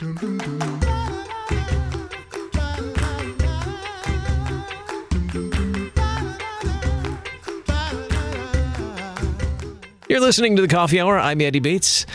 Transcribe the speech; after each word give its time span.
You're 0.00 0.10
listening 10.20 10.54
to 10.54 10.62
the 10.62 10.68
Coffee 10.68 11.00
Hour. 11.00 11.18
I'm 11.18 11.40
Andy 11.40 11.58
Bates. 11.58 12.06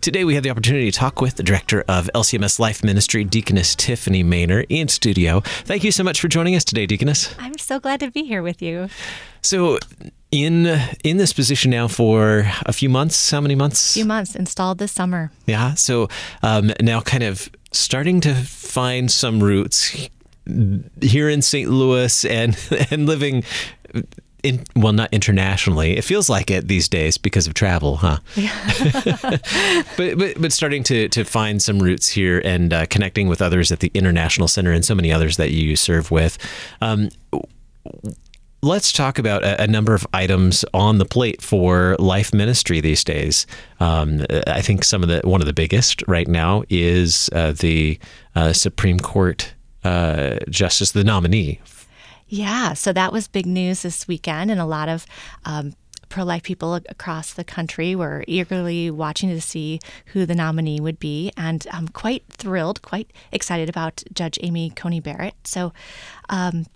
Today 0.00 0.24
we 0.24 0.34
have 0.34 0.42
the 0.42 0.50
opportunity 0.50 0.90
to 0.90 0.98
talk 0.98 1.20
with 1.20 1.36
the 1.36 1.44
director 1.44 1.84
of 1.86 2.10
LCMS 2.12 2.58
Life 2.58 2.82
Ministry, 2.82 3.22
Deaconess 3.22 3.76
Tiffany 3.76 4.24
Manor, 4.24 4.64
in 4.68 4.88
studio. 4.88 5.40
Thank 5.40 5.84
you 5.84 5.92
so 5.92 6.02
much 6.02 6.20
for 6.20 6.26
joining 6.26 6.56
us 6.56 6.64
today, 6.64 6.86
Deaconess. 6.86 7.36
I'm 7.38 7.56
so 7.56 7.78
glad 7.78 8.00
to 8.00 8.10
be 8.10 8.24
here 8.24 8.42
with 8.42 8.60
you. 8.60 8.88
So, 9.42 9.78
in 10.30 10.66
in 11.04 11.16
this 11.16 11.32
position 11.32 11.70
now 11.70 11.88
for 11.88 12.50
a 12.66 12.72
few 12.72 12.88
months. 12.88 13.30
How 13.30 13.40
many 13.40 13.54
months? 13.54 13.92
A 13.92 13.94
few 13.94 14.04
months 14.04 14.34
installed 14.34 14.78
this 14.78 14.92
summer. 14.92 15.30
Yeah. 15.46 15.74
So 15.74 16.08
um, 16.42 16.72
now, 16.80 17.00
kind 17.00 17.22
of 17.22 17.48
starting 17.72 18.20
to 18.22 18.34
find 18.34 19.10
some 19.10 19.42
roots 19.42 20.08
here 21.00 21.28
in 21.28 21.42
St. 21.42 21.70
Louis 21.70 22.24
and 22.24 22.58
and 22.90 23.06
living 23.06 23.44
in, 24.42 24.62
well, 24.76 24.92
not 24.92 25.12
internationally. 25.12 25.96
It 25.96 26.04
feels 26.04 26.28
like 26.28 26.50
it 26.50 26.68
these 26.68 26.88
days 26.88 27.18
because 27.18 27.46
of 27.46 27.54
travel, 27.54 27.96
huh? 27.96 28.18
Yeah. 28.36 28.54
but, 29.96 30.18
but 30.18 30.40
but 30.40 30.52
starting 30.52 30.82
to 30.84 31.08
to 31.08 31.24
find 31.24 31.60
some 31.62 31.78
roots 31.78 32.08
here 32.08 32.40
and 32.44 32.72
uh, 32.72 32.86
connecting 32.86 33.28
with 33.28 33.42
others 33.42 33.72
at 33.72 33.80
the 33.80 33.90
International 33.94 34.48
Center 34.48 34.72
and 34.72 34.84
so 34.84 34.94
many 34.94 35.12
others 35.12 35.36
that 35.38 35.50
you 35.50 35.76
serve 35.76 36.10
with. 36.10 36.38
Um, 36.80 37.08
let's 38.62 38.92
talk 38.92 39.18
about 39.18 39.42
a, 39.44 39.62
a, 39.62 39.66
number 39.66 39.94
of 39.94 40.06
items 40.12 40.64
on 40.74 40.98
the 40.98 41.04
plate 41.04 41.40
for 41.42 41.96
life 41.98 42.34
ministry 42.34 42.80
these 42.80 43.04
days. 43.04 43.46
Um, 43.80 44.24
I 44.46 44.62
think 44.62 44.84
some 44.84 45.02
of 45.02 45.08
the 45.08 45.20
one 45.24 45.40
of 45.40 45.46
the 45.46 45.52
biggest 45.52 46.02
right 46.08 46.28
now 46.28 46.64
is 46.68 47.30
uh, 47.32 47.52
the 47.52 47.98
uh, 48.34 48.52
Supreme 48.52 48.98
Court 48.98 49.54
uh, 49.84 50.38
justice, 50.50 50.92
the 50.92 51.04
nominee 51.04 51.60
yeah, 52.28 52.74
so 52.74 52.92
that 52.92 53.12
was 53.12 53.26
big 53.26 53.46
news 53.46 53.82
this 53.82 54.06
weekend, 54.06 54.50
and 54.50 54.60
a 54.60 54.66
lot 54.66 54.88
of 54.88 55.06
um, 55.46 55.74
pro 56.10 56.24
life 56.24 56.42
people 56.42 56.74
across 56.74 57.32
the 57.32 57.44
country 57.44 57.96
were 57.96 58.22
eagerly 58.28 58.90
watching 58.90 59.30
to 59.30 59.40
see 59.40 59.80
who 60.06 60.26
the 60.26 60.34
nominee 60.34 60.78
would 60.78 60.98
be, 60.98 61.32
and 61.38 61.66
I'm 61.72 61.88
quite 61.88 62.24
thrilled, 62.28 62.82
quite 62.82 63.12
excited 63.32 63.70
about 63.70 64.02
Judge 64.12 64.38
Amy 64.42 64.70
Coney 64.70 65.00
Barrett. 65.00 65.34
So, 65.44 65.72
um, 66.28 66.66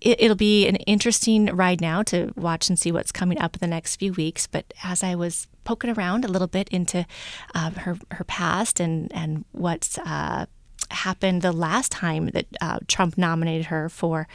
it, 0.00 0.28
will 0.28 0.36
be 0.36 0.66
an 0.66 0.76
interesting 0.76 1.46
ride 1.46 1.80
now 1.80 2.02
to 2.04 2.32
watch 2.36 2.68
and 2.68 2.78
see 2.78 2.92
what's 2.92 3.12
coming 3.12 3.38
up 3.38 3.56
in 3.56 3.60
the 3.60 3.66
next 3.66 3.96
few 3.96 4.12
weeks. 4.12 4.46
But 4.46 4.72
as 4.84 5.02
I 5.02 5.14
was 5.14 5.46
poking 5.64 5.90
around 5.90 6.24
a 6.24 6.28
little 6.28 6.48
bit 6.48 6.68
into 6.70 7.06
uh, 7.54 7.70
her 7.70 7.98
her 8.12 8.24
past 8.24 8.80
and 8.80 9.12
and 9.12 9.44
what's 9.52 9.98
uh, 9.98 10.46
happened 10.90 11.42
the 11.42 11.52
last 11.52 11.92
time 11.92 12.26
that 12.28 12.46
uh, 12.60 12.78
Trump 12.86 13.18
nominated 13.18 13.66
her 13.66 13.88
for 13.88 14.26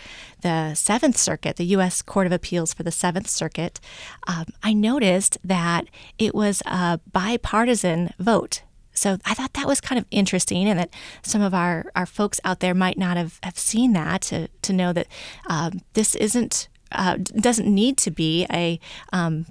the 0.42 0.74
Seventh 0.76 1.18
Circuit, 1.18 1.56
the 1.56 1.66
U.S. 1.66 2.02
Court 2.02 2.28
of 2.28 2.34
Appeals 2.34 2.74
for 2.74 2.84
the 2.84 2.92
Seventh 2.92 3.30
Circuit, 3.30 3.80
um, 4.28 4.46
I 4.62 4.74
noticed 4.74 5.38
that 5.44 5.88
it 6.18 6.36
was 6.36 6.62
a 6.66 7.00
bipartisan 7.12 8.14
vote. 8.20 8.64
So 8.94 9.18
I 9.26 9.34
thought 9.34 9.54
that 9.54 9.68
was 9.68 9.82
kind 9.82 10.00
of 10.00 10.06
interesting, 10.12 10.68
and 10.68 10.80
that 10.80 10.90
some 11.24 11.42
of 11.42 11.54
our, 11.54 11.86
our 11.96 12.06
folks 12.06 12.40
out 12.44 12.60
there 12.60 12.74
might 12.74 12.98
not 12.98 13.18
have, 13.18 13.40
have 13.44 13.58
seen 13.58 13.94
that 13.94 14.22
to, 14.24 14.48
to 14.62 14.74
know 14.74 14.94
that 14.94 15.08
um, 15.50 15.82
this 15.94 16.16
isn't 16.16 16.68
uh, 16.92 17.18
doesn't 17.18 17.68
need 17.68 17.98
to 17.98 18.12
be 18.12 18.46
a 18.52 18.80
um, 19.12 19.48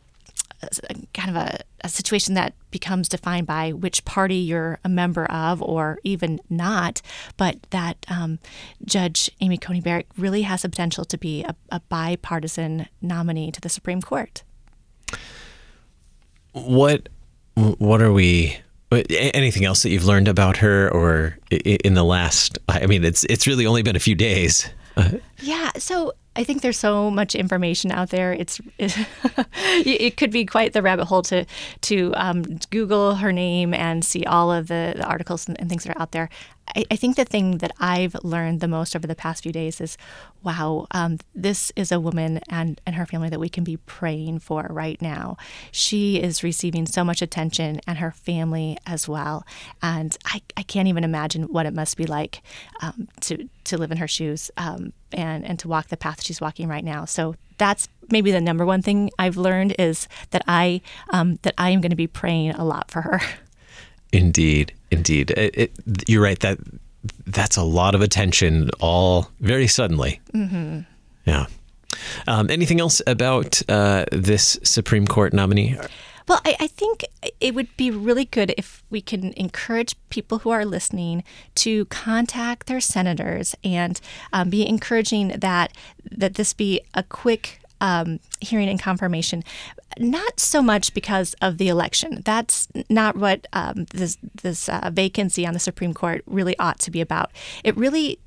kind 1.13 1.31
of 1.31 1.37
a, 1.37 1.59
a, 1.83 1.89
situation 1.89 2.35
that 2.35 2.55
becomes 2.71 3.09
defined 3.09 3.47
by 3.47 3.73
which 3.73 4.05
party 4.05 4.37
you're 4.37 4.79
a 4.85 4.89
member 4.89 5.25
of 5.27 5.61
or 5.61 5.99
even 6.05 6.41
not, 6.49 7.03
but 7.37 7.59
that 7.71 8.07
um, 8.09 8.39
Judge 8.85 9.31
Amy 9.41 9.59
Coney 9.59 9.81
Barrett 9.81 10.07
really 10.17 10.43
has 10.43 10.63
the 10.63 10.69
potential 10.69 11.05
to 11.05 11.19
be 11.19 11.43
a, 11.43 11.57
a 11.71 11.81
bipartisan 11.81 12.87
nominee 13.01 13.51
to 13.51 13.61
the 13.61 13.69
Supreme 13.69 14.03
Court. 14.03 14.43
What 16.53 17.09
what 17.55 18.01
are 18.01 18.13
we 18.13 18.59
anything 19.11 19.65
else 19.65 19.83
that 19.83 19.91
you've 19.91 20.05
learned 20.05 20.29
about 20.29 20.59
her 20.59 20.91
or 20.93 21.39
in 21.51 21.95
the 21.95 22.05
last 22.05 22.59
I 22.69 22.87
mean 22.87 23.05
it's 23.05 23.25
it's 23.25 23.47
really 23.47 23.67
only 23.67 23.83
been 23.83 23.97
a 23.97 24.01
few 24.01 24.15
days. 24.15 24.69
yeah, 25.41 25.71
so 25.79 26.13
I 26.35 26.45
think 26.45 26.63
there's 26.63 26.79
so 26.79 27.11
much 27.11 27.35
information 27.35 27.93
out 27.93 28.11
there. 28.11 28.33
It's 28.33 28.61
it, 28.79 28.97
it 29.87 30.17
could 30.17 30.31
be 30.31 30.47
quite 30.47 30.73
the 30.73 30.83
rabbit 30.83 31.07
hole 31.07 31.23
to 31.23 31.45
to 31.83 32.13
um, 32.17 32.43
Google 32.71 33.17
her 33.17 33.33
name 33.33 33.75
and 33.75 34.05
see 34.05 34.25
all 34.25 34.51
of 34.51 34.69
the, 34.69 34.95
the 34.97 35.05
articles 35.05 35.47
and, 35.47 35.61
and, 35.61 35.69
things 35.69 35.85
that 35.85 35.97
are 35.97 36.01
out 36.01 36.13
there. 36.13 36.31
I, 36.69 36.85
I, 36.91 36.97
think 36.97 37.17
the 37.17 37.25
thing 37.25 37.59
that 37.59 37.73
I've 37.79 38.17
learned 38.23 38.61
the 38.61 38.69
most 38.69 38.95
over 38.97 39.07
the 39.07 39.15
past 39.15 39.43
few 39.43 39.53
days 39.53 39.81
is, 39.81 39.97
wow, 40.43 40.87
um, 40.93 41.19
this 41.35 41.73
is 41.77 41.93
a 41.93 42.01
woman 42.01 42.41
and 42.49 42.81
and 42.87 42.97
her 42.97 43.07
family 43.07 43.29
that 43.29 43.41
we 43.41 43.49
can 43.49 43.65
be 43.65 43.77
praying 43.77 44.41
for 44.41 44.67
right 44.71 45.01
now. 45.01 45.37
She 45.71 46.21
is 46.21 46.43
receiving 46.43 46.87
so 46.87 47.05
much 47.05 47.23
attention, 47.23 47.81
and 47.87 47.99
her 47.99 48.11
family 48.11 48.79
as 48.87 49.09
well. 49.09 49.45
And 49.83 50.17
I, 50.25 50.43
I 50.57 50.63
can't 50.63 50.89
even 50.89 51.05
imagine 51.05 51.45
what 51.45 51.67
it 51.67 51.75
must 51.75 51.97
be 51.97 52.07
like 52.07 52.43
um, 52.81 53.09
to 53.23 53.49
to 53.65 53.79
live 53.79 53.91
in 53.91 53.99
her 53.99 54.09
shoes 54.09 54.51
um, 54.57 54.93
and 55.13 55.45
and 55.45 55.59
to 55.61 55.69
walk 55.69 55.89
the 55.89 55.97
path 55.97 56.23
she's 56.23 56.41
walking 56.41 56.69
right 56.69 56.85
now. 56.85 57.05
So 57.05 57.37
that's 57.59 57.89
maybe 58.11 58.33
the 58.33 58.41
number 58.41 58.65
one 58.65 58.83
thing 58.83 59.11
I've 59.19 59.37
learned 59.37 59.75
is 59.79 60.09
that 60.31 60.43
I 60.49 60.81
um, 61.11 61.39
that 61.43 61.55
I 61.59 61.71
am 61.71 61.81
going 61.81 61.91
to 61.91 61.97
be 61.97 62.07
praying 62.07 62.53
a 62.53 62.65
lot 62.65 62.91
for 62.91 63.03
her. 63.03 63.21
Indeed, 64.13 64.75
indeed, 64.91 65.31
it, 65.33 65.55
it, 65.57 65.73
you're 66.07 66.23
right 66.23 66.39
that 66.41 66.59
that's 67.27 67.57
a 67.57 67.63
lot 67.63 67.95
of 67.95 68.01
attention 68.01 68.71
all 68.81 69.31
very 69.41 69.67
suddenly. 69.67 70.21
Mm-hmm. 70.35 70.81
Yeah. 71.25 71.47
Um, 72.27 72.51
anything 72.51 72.81
else 72.81 73.01
about 73.07 73.63
uh, 73.69 74.05
this 74.13 74.59
Supreme 74.63 75.07
Court 75.07 75.33
nominee? 75.33 75.77
Well, 76.29 76.41
I, 76.45 76.57
I, 76.61 76.67
think 76.69 77.05
it 77.41 77.55
would 77.55 77.77
be 77.77 77.91
really 77.91 78.25
good 78.25 78.55
if 78.57 78.85
we 78.91 79.01
can 79.01 79.33
encourage 79.33 79.97
people 80.09 80.39
who 80.39 80.51
are 80.51 80.65
listening 80.65 81.25
to 81.57 81.85
contact 81.87 82.69
their 82.69 82.81
senators 82.81 83.57
and 83.65 84.01
um, 84.33 84.49
be 84.49 84.67
encouraging 84.67 85.29
that 85.29 85.73
that 86.11 86.35
this 86.35 86.53
be 86.53 86.81
a 86.95 87.03
quick 87.03 87.61
um, 87.83 88.21
hearing 88.41 88.69
and 88.69 88.81
confirmation. 88.81 89.45
Not 89.99 90.41
so 90.41 90.63
much 90.63 90.95
because 90.95 91.35
of 91.43 91.59
the 91.59 91.69
election. 91.69 92.23
That's 92.25 92.69
not 92.89 93.17
what 93.17 93.47
um, 93.53 93.85
this 93.93 94.17
this 94.43 94.71
uh, 94.71 94.89
vacancy 94.91 95.47
on 95.47 95.53
the 95.53 95.61
Supreme 95.61 95.93
Court 95.93 96.23
really 96.27 96.59
ought 96.59 96.79
to 96.79 96.91
be 96.91 97.03
about. 97.03 97.31
It 97.63 97.77
really 97.77 98.19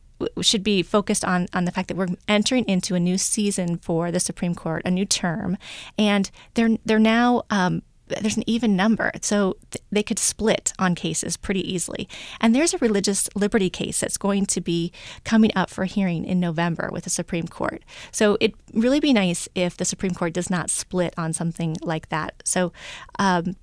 should 0.42 0.64
be 0.64 0.84
focused 0.84 1.26
on 1.26 1.48
on 1.54 1.66
the 1.66 1.72
fact 1.72 1.88
that 1.88 1.98
we're 1.98 2.10
entering 2.28 2.66
into 2.66 2.94
a 2.94 3.00
new 3.00 3.18
season 3.18 3.78
for 3.78 4.12
the 4.12 4.20
Supreme 4.20 4.54
Court, 4.54 4.84
a 4.86 4.92
new 4.92 5.06
term, 5.06 5.58
and 5.98 6.30
they're 6.54 6.78
they're 6.86 7.00
now 7.00 7.44
um, 7.50 7.82
there's 8.08 8.38
an 8.38 8.44
even 8.48 8.76
number, 8.76 9.12
so 9.22 9.58
th- 9.72 9.84
they 9.92 10.04
could 10.04 10.20
split 10.20 10.74
on 10.78 10.96
cases 10.96 11.38
pretty 11.38 11.62
easily. 11.74 12.08
And 12.40 12.54
there's 12.54 12.74
a 12.74 12.78
religious 12.78 13.30
liberty 13.36 13.70
case 13.70 14.00
that's 14.00 14.18
going 14.18 14.46
to 14.48 14.62
be 14.62 14.92
coming 15.24 15.52
up 15.56 15.70
for 15.70 15.86
hearing 15.86 16.26
in 16.26 16.40
November 16.40 16.90
with 16.92 17.04
the 17.04 17.10
Supreme 17.10 17.48
Court. 17.48 17.84
So 18.12 18.38
it'd 18.40 18.58
really 18.74 19.00
be 19.00 19.14
nice 19.14 19.50
if 19.56 19.78
the 19.78 19.86
Supreme 19.86 20.14
Court 20.14 20.34
does 20.34 20.50
not 20.50 20.70
split 20.70 21.14
on 21.18 21.34
something 21.34 21.78
like 21.82 22.10
that. 22.10 22.42
So 22.46 22.72
um, 23.18 23.56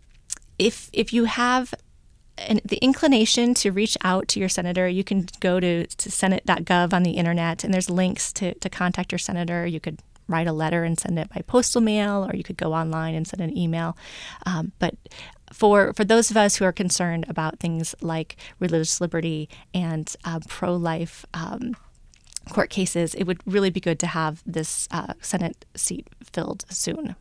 if 0.59 0.91
if 0.92 1.12
you 1.12 1.24
have 1.24 1.74
an, 2.38 2.60
the 2.64 2.78
inclination 2.78 3.54
to 3.54 3.70
reach 3.70 3.97
out 4.03 4.28
to 4.28 4.41
your 4.41 4.48
senator, 4.48 4.88
you 4.88 5.04
can 5.04 5.26
go 5.41 5.60
to, 5.60 5.86
to 5.86 6.10
senate.gov 6.10 6.92
on 6.92 7.03
the 7.03 7.12
internet, 7.12 7.64
and 7.64 7.72
there's 7.72 7.91
links 7.91 8.32
to, 8.34 8.54
to 8.54 8.69
contact 8.69 9.12
your 9.12 9.19
senator. 9.19 9.66
You 9.66 9.80
could 9.80 10.00
write 10.28 10.47
a 10.47 10.53
letter 10.53 10.84
and 10.84 10.99
send 10.99 11.19
it 11.19 11.28
by 11.28 11.43
postal 11.47 11.81
mail, 11.81 12.28
or 12.28 12.37
you 12.37 12.43
could 12.43 12.56
go 12.56 12.72
online 12.72 13.15
and 13.15 13.27
send 13.27 13.43
an 13.43 13.56
email. 13.56 13.97
Um, 14.47 14.72
but 14.78 14.94
for 15.53 15.93
for 15.93 16.05
those 16.05 16.31
of 16.31 16.37
us 16.37 16.56
who 16.56 16.65
are 16.65 16.72
concerned 16.72 17.27
about 17.28 17.59
things 17.60 17.94
like 18.00 18.37
religious 18.59 19.00
liberty 19.00 19.49
and 19.75 20.15
uh, 20.24 20.41
pro 20.48 20.74
life. 20.74 21.27
Um, 21.34 21.77
court 22.51 22.71
cases, 22.71 23.15
it 23.15 23.24
would 23.24 23.39
really 23.47 23.71
be 23.71 23.78
good 23.78 24.01
to 24.01 24.07
have 24.09 24.42
this 24.45 24.89
uh, 24.91 25.15
Senate 25.21 25.65
seat 25.77 26.09
filled 26.25 26.65
soon. 26.68 27.15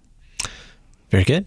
Very 1.11 1.23
good. 1.23 1.45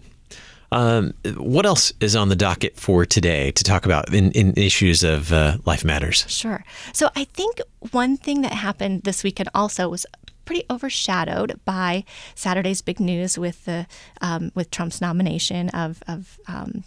Um, 0.71 1.13
what 1.37 1.65
else 1.65 1.93
is 1.99 2.15
on 2.15 2.29
the 2.29 2.35
docket 2.35 2.75
for 2.75 3.05
today 3.05 3.51
to 3.51 3.63
talk 3.63 3.85
about 3.85 4.13
in, 4.13 4.31
in 4.31 4.53
issues 4.57 5.03
of 5.03 5.31
uh, 5.31 5.57
life 5.65 5.85
matters? 5.85 6.25
Sure. 6.27 6.63
So 6.91 7.09
I 7.15 7.23
think 7.25 7.61
one 7.91 8.17
thing 8.17 8.41
that 8.41 8.51
happened 8.51 9.03
this 9.03 9.23
weekend 9.23 9.49
also 9.53 9.87
was 9.89 10.05
pretty 10.45 10.63
overshadowed 10.69 11.59
by 11.65 12.03
Saturday's 12.35 12.81
big 12.81 12.99
news 12.99 13.37
with 13.37 13.65
the 13.65 13.87
um, 14.21 14.51
with 14.55 14.71
Trump's 14.71 15.01
nomination 15.01 15.69
of 15.69 16.01
of 16.07 16.39
um, 16.47 16.83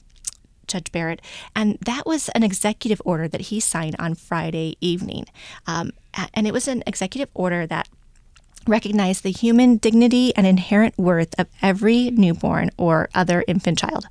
Judge 0.66 0.92
Barrett, 0.92 1.20
and 1.54 1.78
that 1.84 2.06
was 2.06 2.28
an 2.30 2.42
executive 2.42 3.02
order 3.04 3.28
that 3.28 3.42
he 3.42 3.60
signed 3.60 3.96
on 3.98 4.14
Friday 4.14 4.76
evening, 4.80 5.26
um, 5.66 5.92
and 6.34 6.46
it 6.46 6.52
was 6.52 6.68
an 6.68 6.82
executive 6.86 7.30
order 7.34 7.66
that 7.66 7.88
recognize 8.68 9.22
the 9.22 9.30
human 9.30 9.76
dignity 9.76 10.34
and 10.36 10.46
inherent 10.46 10.96
worth 10.98 11.34
of 11.38 11.46
every 11.62 12.10
newborn 12.10 12.70
or 12.76 13.08
other 13.14 13.44
infant 13.48 13.78
child. 13.78 14.06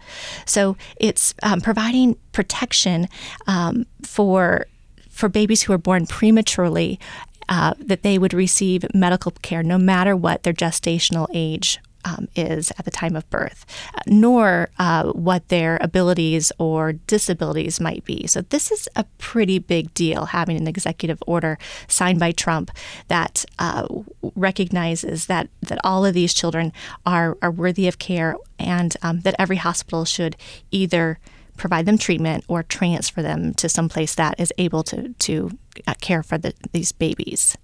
So 0.45 0.75
it's 0.99 1.33
um, 1.43 1.61
providing 1.61 2.17
protection 2.31 3.07
um, 3.45 3.85
for 4.03 4.67
for 5.09 5.29
babies 5.29 5.63
who 5.63 5.73
are 5.73 5.79
born 5.79 6.05
prematurely. 6.05 6.99
Uh, 7.49 7.73
that 7.79 8.03
they 8.03 8.17
would 8.17 8.33
receive 8.33 8.85
medical 8.93 9.31
care 9.41 9.63
no 9.63 9.77
matter 9.77 10.17
what 10.17 10.43
their 10.43 10.51
gestational 10.51 11.27
age 11.33 11.79
um, 12.07 12.27
is 12.35 12.71
at 12.77 12.85
the 12.85 12.91
time 12.91 13.15
of 13.15 13.29
birth, 13.29 13.65
nor 14.05 14.69
uh, 14.79 15.11
what 15.11 15.47
their 15.49 15.77
abilities 15.81 16.51
or 16.57 16.93
disabilities 16.93 17.79
might 17.79 18.05
be. 18.05 18.27
So, 18.27 18.41
this 18.41 18.71
is 18.71 18.87
a 18.95 19.03
pretty 19.17 19.59
big 19.59 19.93
deal 19.93 20.25
having 20.25 20.57
an 20.57 20.67
executive 20.67 21.21
order 21.27 21.57
signed 21.87 22.19
by 22.19 22.31
Trump 22.31 22.71
that 23.07 23.45
uh, 23.59 23.87
recognizes 24.35 25.25
that, 25.25 25.49
that 25.61 25.79
all 25.83 26.05
of 26.05 26.13
these 26.13 26.33
children 26.33 26.71
are, 27.05 27.37
are 27.41 27.51
worthy 27.51 27.87
of 27.87 27.99
care 27.99 28.37
and 28.57 28.95
um, 29.01 29.21
that 29.21 29.35
every 29.37 29.57
hospital 29.57 30.05
should 30.05 30.37
either 30.71 31.19
provide 31.57 31.85
them 31.85 31.97
treatment 31.97 32.45
or 32.47 32.63
transfer 32.63 33.21
them 33.21 33.53
to 33.55 33.67
some 33.67 33.89
place 33.89 34.15
that 34.15 34.39
is 34.39 34.53
able 34.57 34.83
to, 34.83 35.13
to 35.13 35.51
uh, 35.85 35.93
care 36.01 36.23
for 36.23 36.37
the, 36.37 36.53
these 36.71 36.91
babies. 36.91 37.57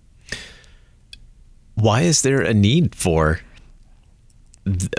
Why 1.75 2.01
is 2.01 2.21
there 2.21 2.41
a 2.41 2.53
need 2.53 2.95
for 2.95 3.39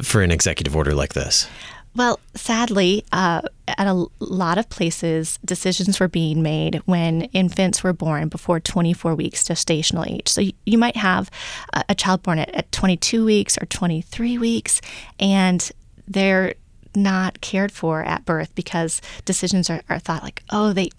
for 0.03 0.21
an 0.21 0.31
executive 0.31 0.77
order 0.77 0.95
like 0.95 1.15
this? 1.15 1.49
Well, 1.97 2.19
sadly, 2.35 3.05
uh, 3.13 3.43
at 3.69 3.87
a 3.87 4.07
lot 4.19 4.59
of 4.59 4.69
places, 4.69 5.39
decisions 5.45 6.01
were 6.01 6.09
being 6.09 6.43
made 6.43 6.83
when 6.87 7.23
infants 7.33 7.85
were 7.85 7.93
born 7.93 8.29
before 8.29 8.59
24 8.59 9.15
weeks 9.15 9.45
gestational 9.45 10.11
age. 10.11 10.29
So 10.29 10.43
you, 10.67 10.77
might 10.77 10.97
have 10.97 11.31
a, 11.73 11.85
a 11.91 11.95
child 11.95 12.25
born 12.25 12.41
at, 12.41 12.53
at 12.53 12.73
22 12.73 13.25
weeks 13.25 13.57
or 13.57 13.67
23 13.67 14.39
weeks, 14.39 14.81
and 15.21 15.71
they're 16.09 16.55
not 16.97 17.41
cared 17.41 17.73
for 17.73 18.03
at 18.05 18.25
birth 18.25 18.55
because 18.55 19.01
decisions 19.25 19.71
are, 19.71 19.83
are, 19.89 19.99
thought 19.99 20.23
like, 20.23 20.43
oh, 20.51 20.73
they 20.73 20.91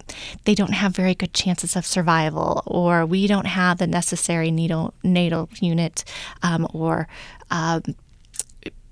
they 0.44 0.54
don't 0.54 0.72
have 0.72 0.94
very 0.94 1.14
good 1.14 1.32
chances 1.32 1.76
of 1.76 1.86
survival, 1.86 2.62
or 2.66 3.06
we 3.06 3.26
don't 3.26 3.46
have 3.46 3.78
the 3.78 3.86
necessary 3.86 4.50
neonatal 4.50 5.62
unit, 5.62 6.04
um, 6.42 6.66
or 6.72 7.08
um, 7.50 7.82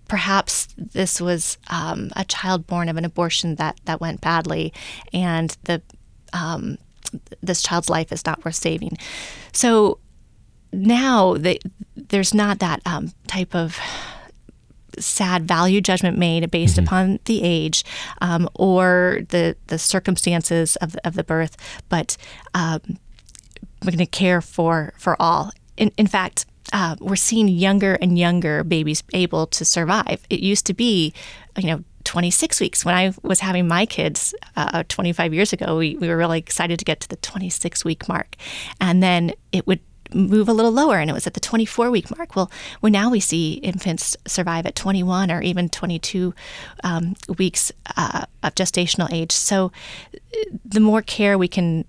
perhaps 0.09 0.69
this 0.77 1.21
was 1.21 1.59
um, 1.69 2.11
a 2.17 2.25
child 2.25 2.67
born 2.67 2.89
of 2.89 2.97
an 2.97 3.05
abortion 3.05 3.57
that, 3.57 3.81
that 3.85 4.00
went 4.00 4.21
badly, 4.21 4.73
and 5.12 5.57
the 5.65 5.83
um, 6.33 6.79
this 7.43 7.62
child's 7.62 7.89
life 7.89 8.12
is 8.12 8.27
not 8.27 8.45
worth 8.45 8.55
saving. 8.55 8.97
So 9.53 9.99
now 10.73 11.35
they, 11.35 11.59
there's 11.97 12.35
not 12.35 12.59
that 12.59 12.81
um, 12.85 13.12
type 13.27 13.55
of 13.55 13.79
sad 14.99 15.46
value 15.46 15.81
judgment 15.81 16.19
made 16.19 16.50
based 16.50 16.76
mm-hmm. 16.76 16.87
upon 16.87 17.19
the 17.25 17.43
age 17.43 17.85
um, 18.20 18.49
or 18.55 19.20
the 19.29 19.56
the 19.67 19.79
circumstances 19.79 20.76
of, 20.76 20.96
of 21.05 21.14
the 21.14 21.25
birth, 21.25 21.56
but 21.88 22.17
um, 22.55 22.81
we're 23.82 23.93
going 23.93 23.99
to 23.99 24.06
care 24.06 24.41
for 24.41 24.93
for 24.99 25.20
all. 25.20 25.50
In, 25.76 25.91
in 25.96 26.06
fact, 26.06 26.46
uh, 26.73 26.96
we're 27.00 27.17
seeing 27.17 27.49
younger 27.49 27.94
and 27.94 28.19
younger 28.19 28.64
babies 28.64 29.02
able 29.12 29.46
to 29.49 29.64
survive. 29.64 30.25
It 30.31 30.41
used 30.41 30.67
to 30.67 30.75
be, 30.75 31.12
you 31.58 31.67
know, 31.67 31.85
26 32.05 32.61
weeks. 32.61 32.85
When 32.85 32.94
I 32.94 33.12
was 33.23 33.40
having 33.40 33.67
my 33.67 33.87
kids 33.87 34.35
uh, 34.56 34.85
25 34.88 35.35
years 35.35 35.52
ago, 35.52 35.79
we, 35.79 35.97
we 35.97 36.08
were 36.08 36.17
really 36.17 36.38
excited 36.38 36.79
to 36.79 36.85
get 36.85 37.00
to 37.00 37.08
the 37.08 37.17
26 37.17 37.85
week 37.85 38.08
mark. 38.08 38.37
And 38.81 39.02
then 39.02 39.32
it 39.52 39.67
would 39.67 39.81
move 40.14 40.49
a 40.49 40.52
little 40.52 40.72
lower 40.72 40.99
and 40.99 41.11
it 41.11 41.14
was 41.14 41.26
at 41.26 41.34
the 41.34 41.40
24 41.40 41.90
week 41.90 42.16
mark. 42.16 42.37
Well, 42.37 42.50
well 42.81 42.93
now 42.93 43.11
we 43.11 43.20
see 43.20 43.55
infants 43.55 44.16
survive 44.26 44.66
at 44.66 44.75
21 44.75 45.31
or 45.31 45.43
even 45.43 45.69
22 45.69 46.34
um, 46.82 47.14
weeks 47.38 47.72
uh, 47.96 48.25
of 48.43 48.55
gestational 48.55 49.12
age. 49.12 49.32
So 49.32 49.72
the 50.64 50.81
more 50.81 51.02
care 51.02 51.37
we 51.37 51.49
can 51.49 51.84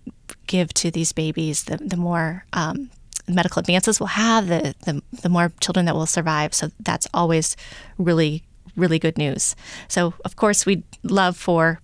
give 0.48 0.74
to 0.76 0.92
these 0.92 1.12
babies, 1.12 1.66
the, 1.66 1.78
the 1.78 1.98
more 1.98 2.46
um, 2.54 2.90
medical 3.28 3.60
advances 3.60 4.00
we'll 4.00 4.08
have, 4.08 4.48
the, 4.48 4.76
the, 4.86 5.02
the 5.22 5.30
more 5.30 5.52
children 5.60 5.86
that 5.86 5.96
will 5.96 6.06
survive. 6.06 6.54
So 6.54 6.72
that's 6.80 7.08
always 7.14 7.56
really, 7.98 8.44
really 8.76 9.00
good 9.00 9.18
news. 9.18 9.56
So, 9.88 10.14
of 10.24 10.36
course, 10.36 10.66
we'd 10.66 10.84
love 11.04 11.38
for 11.38 11.80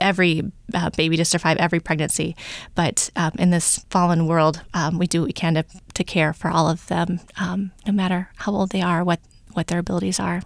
every 0.00 0.50
uh, 0.74 0.90
baby 0.90 1.16
to 1.16 1.24
survive 1.24 1.56
every 1.58 1.80
pregnancy, 1.80 2.36
but 2.74 3.10
um, 3.16 3.32
in 3.38 3.50
this 3.50 3.84
fallen 3.90 4.26
world, 4.26 4.62
um, 4.74 4.98
we 4.98 5.06
do 5.06 5.20
what 5.20 5.26
we 5.26 5.32
can 5.32 5.54
to, 5.54 5.64
to 5.94 6.04
care 6.04 6.32
for 6.32 6.50
all 6.50 6.68
of 6.68 6.86
them, 6.88 7.20
um, 7.40 7.72
no 7.86 7.92
matter 7.92 8.30
how 8.36 8.52
old 8.52 8.70
they 8.70 8.82
are, 8.82 9.04
what, 9.04 9.20
what 9.52 9.68
their 9.68 9.78
abilities 9.78 10.20
are. 10.20 10.42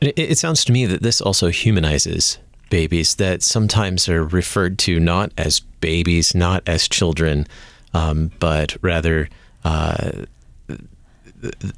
It, 0.00 0.18
it 0.18 0.38
sounds 0.38 0.64
to 0.64 0.72
me 0.72 0.86
that 0.86 1.02
this 1.02 1.20
also 1.20 1.48
humanizes 1.48 2.38
babies 2.70 3.16
that 3.16 3.42
sometimes 3.42 4.08
are 4.08 4.24
referred 4.24 4.78
to 4.78 5.00
not 5.00 5.32
as 5.36 5.60
babies, 5.60 6.34
not 6.34 6.62
as 6.66 6.88
children, 6.88 7.46
um, 7.92 8.30
but 8.38 8.76
rather 8.80 9.28
uh, 9.64 10.12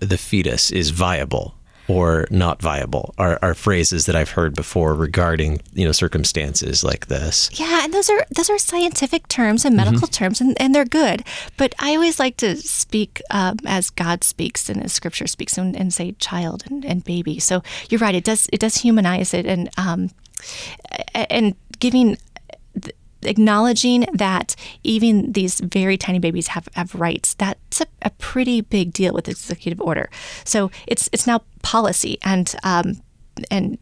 the 0.00 0.18
fetus 0.18 0.70
is 0.70 0.90
viable 0.90 1.54
or 1.88 2.26
not 2.30 2.62
viable 2.62 3.14
are, 3.18 3.38
are 3.42 3.54
phrases 3.54 4.06
that 4.06 4.16
I've 4.16 4.30
heard 4.30 4.54
before 4.54 4.94
regarding 4.94 5.60
you 5.72 5.84
know 5.84 5.92
circumstances 5.92 6.84
like 6.84 7.06
this. 7.06 7.50
Yeah, 7.58 7.84
and 7.84 7.92
those 7.92 8.08
are 8.08 8.24
those 8.34 8.50
are 8.50 8.58
scientific 8.58 9.28
terms 9.28 9.64
and 9.64 9.76
medical 9.76 10.02
mm-hmm. 10.02 10.12
terms, 10.12 10.40
and, 10.40 10.60
and 10.60 10.74
they're 10.74 10.84
good. 10.84 11.24
But 11.56 11.74
I 11.78 11.94
always 11.94 12.18
like 12.18 12.36
to 12.38 12.56
speak 12.56 13.20
um, 13.30 13.58
as 13.66 13.90
God 13.90 14.24
speaks 14.24 14.68
and 14.68 14.82
as 14.82 14.92
Scripture 14.92 15.26
speaks, 15.26 15.58
and, 15.58 15.76
and 15.76 15.92
say 15.92 16.12
child 16.12 16.64
and, 16.70 16.84
and, 16.84 17.04
baby. 17.04 17.38
So 17.38 17.62
you're 17.88 18.00
right; 18.00 18.14
it 18.14 18.24
does 18.24 18.48
it 18.52 18.60
does 18.60 18.76
humanize 18.76 19.34
it, 19.34 19.46
and 19.46 19.68
um, 19.76 20.10
and 21.14 21.54
giving 21.78 22.16
acknowledging 23.24 24.06
that 24.12 24.56
even 24.82 25.32
these 25.32 25.60
very 25.60 25.96
tiny 25.96 26.18
babies 26.18 26.48
have, 26.48 26.68
have 26.74 26.94
rights, 26.94 27.34
that's 27.34 27.80
a, 27.80 27.86
a 28.02 28.10
pretty 28.10 28.60
big 28.60 28.92
deal 28.92 29.12
with 29.12 29.24
the 29.24 29.32
executive 29.32 29.80
order. 29.80 30.10
So 30.44 30.70
it's 30.86 31.08
it's 31.12 31.26
now 31.26 31.42
policy 31.62 32.18
and 32.22 32.54
um, 32.62 33.00
and 33.50 33.78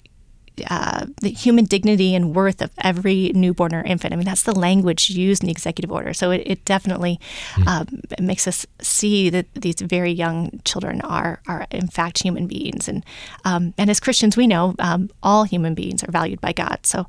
uh, 0.68 1.06
the 1.20 1.30
human 1.30 1.64
dignity 1.64 2.14
and 2.14 2.34
worth 2.34 2.60
of 2.60 2.70
every 2.78 3.32
newborn 3.34 3.74
or 3.74 3.82
infant. 3.82 4.12
I 4.12 4.16
mean, 4.16 4.26
that's 4.26 4.42
the 4.42 4.54
language 4.54 5.10
used 5.10 5.42
in 5.42 5.46
the 5.46 5.52
executive 5.52 5.90
order. 5.90 6.12
So 6.12 6.30
it, 6.30 6.42
it 6.44 6.64
definitely 6.64 7.18
mm. 7.54 7.66
um, 7.66 8.02
it 8.10 8.20
makes 8.20 8.46
us 8.46 8.66
see 8.80 9.30
that 9.30 9.46
these 9.54 9.80
very 9.80 10.12
young 10.12 10.60
children 10.64 11.00
are 11.02 11.40
are 11.46 11.66
in 11.70 11.88
fact 11.88 12.22
human 12.22 12.46
beings, 12.46 12.88
and 12.88 13.04
um, 13.44 13.74
and 13.78 13.90
as 13.90 14.00
Christians, 14.00 14.36
we 14.36 14.46
know 14.46 14.74
um, 14.78 15.10
all 15.22 15.44
human 15.44 15.74
beings 15.74 16.02
are 16.04 16.10
valued 16.10 16.40
by 16.40 16.52
God. 16.52 16.80
So 16.82 17.06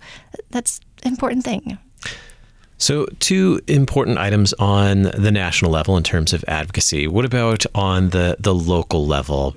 that's 0.50 0.80
an 1.04 1.12
important 1.12 1.44
thing. 1.44 1.78
So, 2.82 3.06
two 3.20 3.62
important 3.68 4.18
items 4.18 4.54
on 4.54 5.04
the 5.04 5.32
national 5.32 5.70
level 5.70 5.98
in 5.98 6.04
terms 6.04 6.34
of 6.34 6.44
advocacy. 6.48 7.08
What 7.08 7.26
about 7.26 7.64
on 7.76 8.10
the, 8.10 8.38
the 8.40 8.56
local 8.56 9.06
level? 9.06 9.56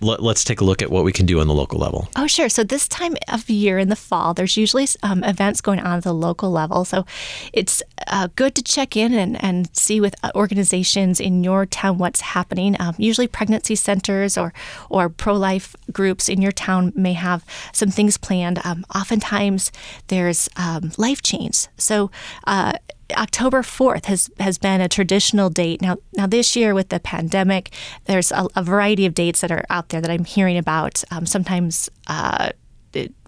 Let's 0.00 0.42
take 0.42 0.60
a 0.60 0.64
look 0.64 0.80
at 0.80 0.90
what 0.90 1.04
we 1.04 1.12
can 1.12 1.26
do 1.26 1.40
on 1.40 1.46
the 1.46 1.54
local 1.54 1.78
level. 1.78 2.08
Oh, 2.16 2.26
sure. 2.26 2.48
So 2.48 2.64
this 2.64 2.88
time 2.88 3.14
of 3.28 3.48
year 3.50 3.78
in 3.78 3.88
the 3.88 3.96
fall, 3.96 4.32
there's 4.32 4.56
usually 4.56 4.86
um, 5.02 5.22
events 5.22 5.60
going 5.60 5.80
on 5.80 5.98
at 5.98 6.04
the 6.04 6.14
local 6.14 6.50
level. 6.50 6.84
So 6.84 7.04
it's 7.52 7.82
uh, 8.06 8.28
good 8.36 8.54
to 8.54 8.62
check 8.62 8.96
in 8.96 9.12
and, 9.12 9.42
and 9.42 9.74
see 9.76 10.00
with 10.00 10.14
uh, 10.22 10.30
organizations 10.34 11.20
in 11.20 11.44
your 11.44 11.66
town 11.66 11.98
what's 11.98 12.20
happening. 12.20 12.76
Um, 12.80 12.94
usually, 12.96 13.26
pregnancy 13.26 13.74
centers 13.74 14.38
or 14.38 14.54
or 14.88 15.08
pro 15.08 15.34
life 15.34 15.76
groups 15.92 16.28
in 16.28 16.40
your 16.40 16.52
town 16.52 16.92
may 16.96 17.12
have 17.12 17.44
some 17.72 17.90
things 17.90 18.16
planned. 18.16 18.60
Um, 18.64 18.86
oftentimes, 18.94 19.70
there's 20.08 20.48
um, 20.56 20.92
life 20.96 21.20
chains. 21.22 21.68
So 21.76 22.10
uh, 22.46 22.72
October 23.16 23.62
4th 23.62 24.06
has, 24.06 24.30
has 24.38 24.58
been 24.58 24.80
a 24.80 24.88
traditional 24.88 25.50
date. 25.50 25.80
Now, 25.80 25.96
now 26.14 26.26
this 26.26 26.54
year 26.54 26.74
with 26.74 26.90
the 26.90 27.00
pandemic, 27.00 27.70
there's 28.04 28.30
a, 28.32 28.46
a 28.54 28.62
variety 28.62 29.06
of 29.06 29.14
dates 29.14 29.40
that 29.40 29.50
are 29.50 29.64
out 29.70 29.88
there 29.88 30.00
that 30.00 30.10
I'm 30.10 30.24
hearing 30.24 30.58
about. 30.58 31.02
Um, 31.10 31.24
sometimes 31.24 31.88
uh, 32.06 32.50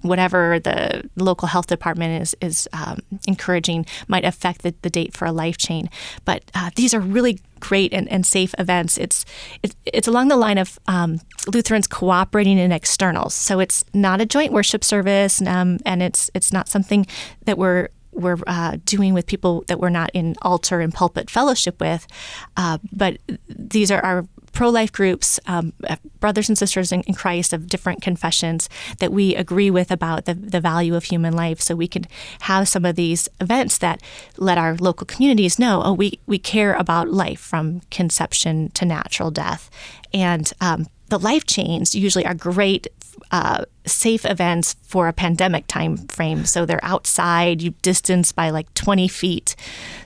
whatever 0.02 0.58
the 0.58 1.08
local 1.16 1.48
health 1.48 1.66
department 1.66 2.22
is 2.22 2.34
is 2.40 2.68
um, 2.72 2.98
encouraging 3.28 3.84
might 4.08 4.24
affect 4.24 4.62
the, 4.62 4.74
the 4.82 4.90
date 4.90 5.14
for 5.16 5.26
a 5.26 5.32
life 5.32 5.56
chain. 5.58 5.90
But 6.24 6.44
uh, 6.54 6.70
these 6.76 6.94
are 6.94 7.00
really 7.00 7.40
great 7.60 7.92
and, 7.92 8.08
and 8.08 8.24
safe 8.24 8.54
events. 8.58 8.96
It's 8.98 9.24
it, 9.62 9.74
it's 9.84 10.08
along 10.08 10.28
the 10.28 10.36
line 10.36 10.58
of 10.58 10.78
um, 10.86 11.20
Lutherans 11.52 11.86
cooperating 11.86 12.58
in 12.58 12.72
externals. 12.72 13.34
So 13.34 13.60
it's 13.60 13.84
not 13.92 14.20
a 14.20 14.26
joint 14.26 14.52
worship 14.52 14.84
service, 14.84 15.42
um, 15.42 15.78
and 15.84 16.02
it's 16.02 16.30
it's 16.34 16.52
not 16.52 16.68
something 16.68 17.06
that 17.44 17.58
we're 17.58 17.88
we're 18.12 18.38
uh, 18.46 18.76
doing 18.84 19.14
with 19.14 19.26
people 19.26 19.64
that 19.68 19.78
we're 19.78 19.90
not 19.90 20.10
in 20.14 20.34
altar 20.42 20.80
and 20.80 20.92
pulpit 20.92 21.30
fellowship 21.30 21.80
with. 21.80 22.06
Uh, 22.56 22.78
but 22.92 23.18
these 23.48 23.90
are 23.90 24.04
our 24.04 24.26
pro 24.52 24.68
life 24.68 24.92
groups, 24.92 25.38
um, 25.46 25.72
uh, 25.88 25.96
brothers 26.18 26.48
and 26.48 26.58
sisters 26.58 26.92
in, 26.92 27.02
Christ 27.14 27.52
of 27.52 27.66
different 27.66 28.02
confessions 28.02 28.68
that 28.98 29.12
we 29.12 29.34
agree 29.34 29.70
with 29.70 29.90
about 29.90 30.24
the, 30.24 30.34
the 30.34 30.60
value 30.60 30.94
of 30.94 31.04
human 31.04 31.34
life. 31.34 31.60
So 31.60 31.74
we 31.74 31.88
can 31.88 32.06
have 32.40 32.68
some 32.68 32.84
of 32.84 32.96
these 32.96 33.28
events 33.40 33.78
that 33.78 34.02
let 34.36 34.58
our 34.58 34.76
local 34.76 35.06
communities 35.06 35.58
know 35.58 35.82
oh, 35.84 35.92
we, 35.92 36.18
we 36.26 36.38
care 36.38 36.74
about 36.74 37.08
life 37.08 37.40
from 37.40 37.80
conception 37.90 38.70
to 38.70 38.84
natural 38.84 39.30
death. 39.30 39.70
And 40.12 40.52
um, 40.60 40.86
the 41.08 41.18
life 41.18 41.44
chains 41.46 41.94
usually 41.94 42.24
are 42.24 42.34
great 42.34 42.86
uh, 43.30 43.64
safe 43.86 44.24
events 44.24 44.76
for 44.82 45.08
a 45.08 45.12
pandemic 45.12 45.66
time 45.66 45.96
frame. 46.08 46.44
So 46.44 46.66
they're 46.66 46.84
outside, 46.84 47.62
you 47.62 47.70
distance 47.82 48.32
by 48.32 48.50
like 48.50 48.72
20 48.74 49.08
feet. 49.08 49.56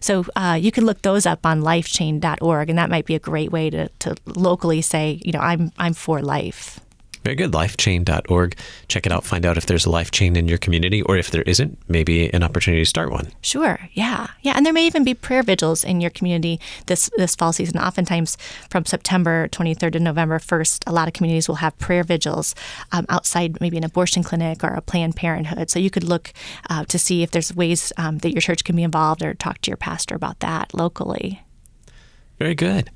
So 0.00 0.24
uh, 0.36 0.58
you 0.60 0.70
can 0.70 0.84
look 0.84 1.02
those 1.02 1.26
up 1.26 1.44
on 1.46 1.62
lifechain.org, 1.62 2.70
and 2.70 2.78
that 2.78 2.90
might 2.90 3.06
be 3.06 3.14
a 3.14 3.20
great 3.20 3.52
way 3.52 3.70
to, 3.70 3.88
to 4.00 4.16
locally 4.26 4.82
say, 4.82 5.20
you 5.24 5.32
know, 5.32 5.40
I'm 5.40 5.72
I'm 5.78 5.94
for 5.94 6.20
life. 6.22 6.80
Very 7.24 7.36
good. 7.36 7.52
Lifechain.org. 7.52 8.56
Check 8.88 9.06
it 9.06 9.12
out. 9.12 9.24
Find 9.24 9.46
out 9.46 9.56
if 9.56 9.64
there's 9.64 9.86
a 9.86 9.90
life 9.90 10.10
chain 10.10 10.36
in 10.36 10.46
your 10.46 10.58
community, 10.58 11.00
or 11.02 11.16
if 11.16 11.30
there 11.30 11.42
isn't, 11.42 11.78
maybe 11.88 12.32
an 12.34 12.42
opportunity 12.42 12.82
to 12.82 12.88
start 12.88 13.10
one. 13.10 13.32
Sure. 13.40 13.78
Yeah. 13.94 14.28
Yeah. 14.42 14.52
And 14.56 14.66
there 14.66 14.74
may 14.74 14.86
even 14.86 15.04
be 15.04 15.14
prayer 15.14 15.42
vigils 15.42 15.84
in 15.84 16.02
your 16.02 16.10
community 16.10 16.60
this 16.86 17.10
this 17.16 17.34
fall 17.34 17.52
season. 17.54 17.78
Oftentimes, 17.78 18.36
from 18.68 18.84
September 18.84 19.48
23rd 19.48 19.92
to 19.92 20.00
November 20.00 20.38
1st, 20.38 20.84
a 20.86 20.92
lot 20.92 21.08
of 21.08 21.14
communities 21.14 21.48
will 21.48 21.56
have 21.56 21.76
prayer 21.78 22.02
vigils 22.02 22.54
um, 22.92 23.06
outside 23.08 23.58
maybe 23.60 23.78
an 23.78 23.84
abortion 23.84 24.22
clinic 24.22 24.62
or 24.62 24.74
a 24.74 24.82
Planned 24.82 25.16
Parenthood. 25.16 25.70
So 25.70 25.78
you 25.78 25.90
could 25.90 26.04
look 26.04 26.32
uh, 26.68 26.84
to 26.84 26.98
see 26.98 27.22
if 27.22 27.30
there's 27.30 27.54
ways 27.54 27.90
um, 27.96 28.18
that 28.18 28.32
your 28.32 28.42
church 28.42 28.64
can 28.64 28.76
be 28.76 28.82
involved, 28.82 29.22
or 29.22 29.32
talk 29.32 29.62
to 29.62 29.70
your 29.70 29.78
pastor 29.78 30.14
about 30.14 30.40
that 30.40 30.74
locally. 30.74 31.40
Very 32.38 32.54
good. 32.54 32.90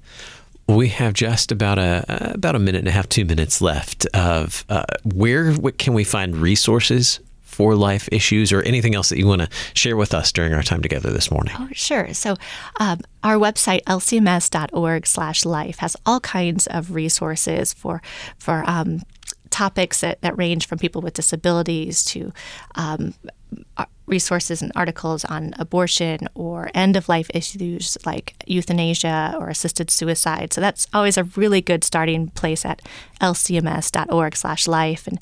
We 0.68 0.88
have 0.88 1.14
just 1.14 1.50
about 1.50 1.78
a 1.78 2.32
about 2.34 2.54
a 2.54 2.58
minute 2.58 2.80
and 2.80 2.88
a 2.88 2.90
half, 2.90 3.08
two 3.08 3.24
minutes 3.24 3.60
left. 3.60 4.06
Of 4.14 4.64
uh, 4.68 4.84
where 5.04 5.54
can 5.72 5.94
we 5.94 6.04
find 6.04 6.36
resources 6.36 7.20
for 7.42 7.74
life 7.74 8.08
issues 8.12 8.52
or 8.52 8.62
anything 8.62 8.94
else 8.94 9.08
that 9.08 9.18
you 9.18 9.26
want 9.26 9.42
to 9.42 9.48
share 9.74 9.96
with 9.96 10.14
us 10.14 10.30
during 10.30 10.54
our 10.54 10.62
time 10.62 10.80
together 10.80 11.10
this 11.10 11.30
morning? 11.30 11.54
Oh, 11.58 11.68
sure. 11.72 12.14
So, 12.14 12.36
um, 12.78 13.00
our 13.24 13.36
website 13.36 13.82
lcms.org/life 13.84 15.78
has 15.78 15.96
all 16.06 16.20
kinds 16.20 16.66
of 16.68 16.92
resources 16.94 17.72
for 17.72 18.02
for 18.38 18.62
um, 18.66 19.02
topics 19.50 20.02
that, 20.02 20.20
that 20.20 20.36
range 20.38 20.66
from 20.66 20.78
people 20.78 21.02
with 21.02 21.14
disabilities 21.14 22.04
to 22.04 22.32
um, 22.74 23.14
resources 24.08 24.62
and 24.62 24.72
articles 24.74 25.24
on 25.26 25.54
abortion 25.58 26.28
or 26.34 26.70
end 26.74 26.96
of 26.96 27.08
life 27.08 27.30
issues 27.34 27.96
like 28.04 28.34
euthanasia 28.46 29.36
or 29.38 29.48
assisted 29.48 29.90
suicide. 29.90 30.52
So 30.52 30.60
that's 30.60 30.86
always 30.92 31.16
a 31.16 31.24
really 31.24 31.60
good 31.60 31.84
starting 31.84 32.28
place 32.28 32.64
at 32.64 32.82
lcms.org/life, 33.20 35.06
and 35.06 35.18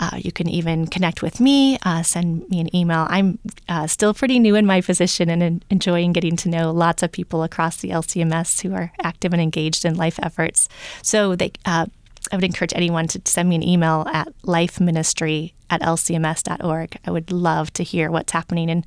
uh, 0.00 0.16
you 0.16 0.32
can 0.32 0.48
even 0.48 0.86
connect 0.86 1.22
with 1.22 1.40
me, 1.40 1.78
uh, 1.82 2.02
send 2.02 2.48
me 2.48 2.60
an 2.60 2.74
email. 2.74 3.06
I'm 3.08 3.38
uh, 3.68 3.86
still 3.86 4.14
pretty 4.14 4.38
new 4.38 4.54
in 4.54 4.66
my 4.66 4.80
position 4.80 5.28
and 5.30 5.64
enjoying 5.70 6.12
getting 6.12 6.36
to 6.36 6.48
know 6.48 6.72
lots 6.72 7.02
of 7.02 7.12
people 7.12 7.42
across 7.42 7.78
the 7.78 7.90
LCMS 7.90 8.60
who 8.62 8.74
are 8.74 8.92
active 9.02 9.32
and 9.32 9.42
engaged 9.42 9.84
in 9.84 9.96
life 9.96 10.18
efforts. 10.22 10.68
So 11.02 11.34
they 11.34 11.52
uh, 11.64 11.86
I 12.30 12.36
would 12.36 12.44
encourage 12.44 12.72
anyone 12.74 13.08
to 13.08 13.20
send 13.24 13.48
me 13.48 13.56
an 13.56 13.62
email 13.62 14.06
at 14.12 14.28
lifeministry 14.42 15.52
at 15.70 15.80
lcms.org. 15.82 16.98
I 17.04 17.10
would 17.10 17.30
love 17.30 17.72
to 17.74 17.82
hear 17.82 18.10
what's 18.10 18.32
happening 18.32 18.68
in 18.68 18.84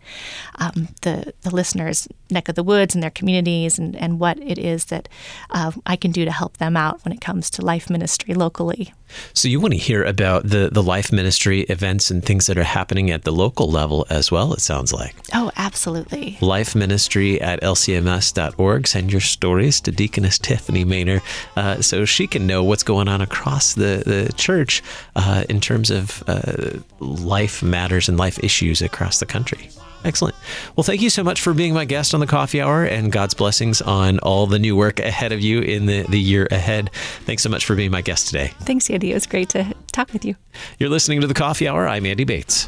um, 0.55 0.89
the, 1.01 1.33
the 1.41 1.53
listeners' 1.53 2.07
neck 2.29 2.49
of 2.49 2.55
the 2.55 2.63
woods 2.63 2.95
and 2.95 3.03
their 3.03 3.11
communities 3.11 3.77
and, 3.77 3.95
and 3.95 4.19
what 4.19 4.39
it 4.39 4.57
is 4.57 4.85
that 4.85 5.07
uh, 5.49 5.71
I 5.85 5.95
can 5.95 6.11
do 6.11 6.25
to 6.25 6.31
help 6.31 6.57
them 6.57 6.77
out 6.77 7.03
when 7.05 7.13
it 7.13 7.21
comes 7.21 7.49
to 7.51 7.65
life 7.65 7.89
ministry 7.89 8.33
locally. 8.33 8.93
So, 9.33 9.49
you 9.49 9.59
want 9.59 9.73
to 9.73 9.79
hear 9.79 10.03
about 10.03 10.43
the, 10.43 10.69
the 10.71 10.81
life 10.81 11.11
ministry 11.11 11.61
events 11.63 12.11
and 12.11 12.23
things 12.23 12.47
that 12.47 12.57
are 12.57 12.63
happening 12.63 13.11
at 13.11 13.23
the 13.23 13.31
local 13.31 13.69
level 13.69 14.05
as 14.09 14.31
well, 14.31 14.53
it 14.53 14.61
sounds 14.61 14.93
like. 14.93 15.13
Oh, 15.33 15.51
absolutely. 15.57 16.37
Life 16.39 16.75
ministry 16.75 17.41
at 17.41 17.61
lcms.org. 17.61 18.87
Send 18.87 19.11
your 19.11 19.21
stories 19.21 19.81
to 19.81 19.91
Deaconess 19.91 20.39
Tiffany 20.39 20.85
Manor 20.85 21.21
uh, 21.55 21.81
so 21.81 22.05
she 22.05 22.25
can 22.25 22.47
know 22.47 22.63
what's 22.63 22.83
going 22.83 23.07
on 23.07 23.21
across 23.21 23.73
the, 23.73 24.03
the 24.05 24.33
church 24.37 24.81
uh, 25.15 25.43
in 25.49 25.59
terms 25.59 25.91
of 25.91 26.23
uh, 26.27 26.70
life 26.99 27.63
matters 27.63 28.09
and 28.09 28.17
life 28.17 28.39
issues 28.43 28.81
across 28.81 29.19
the 29.19 29.25
country. 29.25 29.69
Excellent. 30.03 30.35
Well, 30.75 30.83
thank 30.83 31.01
you 31.01 31.09
so 31.09 31.23
much 31.23 31.41
for 31.41 31.53
being 31.53 31.73
my 31.73 31.85
guest 31.85 32.13
on 32.13 32.19
the 32.19 32.27
coffee 32.27 32.59
hour 32.59 32.83
and 32.83 33.11
God's 33.11 33.33
blessings 33.33 33.81
on 33.81 34.17
all 34.19 34.47
the 34.47 34.57
new 34.57 34.75
work 34.75 34.99
ahead 34.99 35.31
of 35.31 35.41
you 35.41 35.61
in 35.61 35.85
the, 35.85 36.03
the 36.03 36.19
year 36.19 36.47
ahead. 36.49 36.89
Thanks 37.25 37.43
so 37.43 37.49
much 37.49 37.65
for 37.65 37.75
being 37.75 37.91
my 37.91 38.01
guest 38.01 38.27
today. 38.27 38.47
Thanks, 38.61 38.89
Andy. 38.89 39.11
It 39.11 39.13
was 39.13 39.27
great 39.27 39.49
to 39.49 39.73
talk 39.91 40.11
with 40.11 40.25
you. 40.25 40.35
You're 40.79 40.89
listening 40.89 41.21
to 41.21 41.27
the 41.27 41.33
coffee 41.35 41.67
hour. 41.67 41.87
I'm 41.87 42.05
Andy 42.05 42.23
Bates. 42.23 42.67